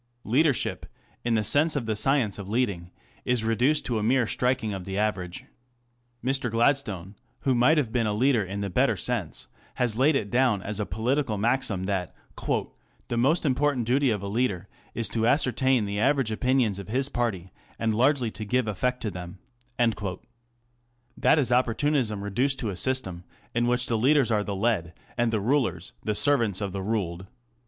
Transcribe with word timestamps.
Leadership, 0.23 0.87
in 1.23 1.35
the 1.35 1.43
sense 1.43 1.75
of 1.75 1.85
the 1.85 1.95
science 1.95 2.39
of 2.39 2.49
leading, 2.49 2.89
is 3.23 3.43
reduced 3.43 3.85
to 3.85 3.99
a 3.99 4.01
mere 4.01 4.25
striking 4.25 4.73
of 4.73 4.83
the 4.83 4.97
average. 4.97 5.45
Mr. 6.25 6.49
Gladstone, 6.49 7.13
who 7.41 7.53
might 7.53 7.77
have 7.77 7.91
been 7.91 8.07
a 8.07 8.13
leader 8.15 8.43
in 8.43 8.61
the 8.61 8.69
better 8.71 8.97
sense, 8.97 9.45
has 9.75 9.99
laid 9.99 10.15
it 10.15 10.31
down 10.31 10.59
as 10.63 10.79
a 10.79 10.87
political 10.87 11.37
maxim, 11.37 11.83
that" 11.83 12.15
the 13.09 13.15
most 13.15 13.45
important 13.45 13.85
duty 13.85 14.09
of 14.09 14.23
a 14.23 14.27
leader 14.27 14.67
is 14.95 15.07
to 15.09 15.27
ascertain 15.27 15.85
the 15.85 15.99
average 15.99 16.31
opinions 16.31 16.79
of 16.79 16.87
his 16.87 17.07
party, 17.07 17.51
and 17.77 17.93
largely 17.93 18.31
to 18.31 18.43
give 18.43 18.67
effect 18.67 19.01
to 19.01 19.11
them/' 19.11 19.37
That 21.15 21.37
is 21.37 21.51
opportunism 21.51 22.23
reduced 22.23 22.57
to 22.61 22.71
a 22.71 22.75
system, 22.75 23.23
in 23.53 23.67
which 23.67 23.85
the 23.85 23.99
leaders 23.99 24.31
are 24.31 24.43
the 24.43 24.55
led, 24.55 24.93
and 25.15 25.29
the 25.31 25.39
rulers 25.39 25.93
the 26.03 26.15
servants 26.15 26.59
of 26.59 26.71
the 26.71 26.81
ruled. 26.81 27.27